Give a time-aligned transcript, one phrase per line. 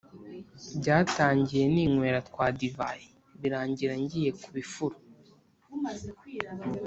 [0.79, 3.07] Byatangiye ninywera twa divayi
[3.39, 4.95] birangira ngiye kubifuro